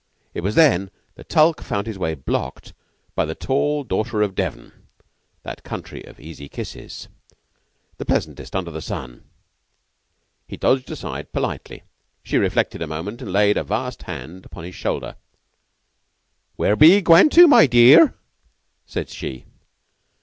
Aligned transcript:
It 0.33 0.41
was 0.41 0.55
then 0.55 0.89
that 1.13 1.29
Tulke 1.29 1.61
found 1.61 1.85
his 1.85 1.99
way 1.99 2.15
blocked 2.15 2.73
by 3.13 3.25
a 3.25 3.35
tall 3.35 3.83
daughter 3.83 4.23
of 4.23 4.33
Devon 4.33 4.71
that 5.43 5.63
county 5.63 6.01
of 6.05 6.19
easy 6.19 6.49
kisses, 6.49 7.07
the 7.97 8.05
pleasantest 8.05 8.55
under 8.55 8.71
the 8.71 8.81
sun. 8.81 9.23
He 10.47 10.57
dodged 10.57 10.89
aside 10.89 11.31
politely. 11.31 11.83
She 12.23 12.37
reflected 12.37 12.81
a 12.81 12.87
moment, 12.87 13.21
and 13.21 13.31
laid 13.31 13.57
a 13.57 13.63
vast 13.63 14.01
hand 14.09 14.43
upon 14.43 14.63
his 14.63 14.73
shoulder. 14.73 15.17
"Where 16.55 16.75
be 16.75 16.93
'ee 16.97 17.01
gwaine 17.01 17.29
tu, 17.29 17.47
my 17.47 17.67
dearr?" 17.67 18.15
said 18.87 19.07
she. 19.07 19.45